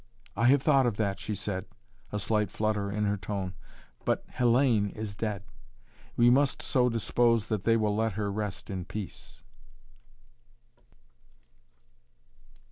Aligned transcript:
"I 0.35 0.47
have 0.47 0.63
thought 0.63 0.87
of 0.87 0.97
that," 0.97 1.19
she 1.19 1.35
said, 1.35 1.65
a 2.11 2.17
slight 2.17 2.49
flutter 2.49 2.89
in 2.91 3.05
her 3.05 3.17
tone. 3.17 3.53
"But 4.03 4.25
Hellayne 4.31 4.89
is 4.95 5.13
dead. 5.13 5.43
We 6.15 6.31
must 6.31 6.59
so 6.63 6.89
dispose 6.89 7.49
that 7.49 7.65
they 7.65 7.77
will 7.77 7.95
let 7.95 8.13
her 8.13 8.31
rest 8.31 8.71
in 8.71 8.83
peace." 8.85 9.43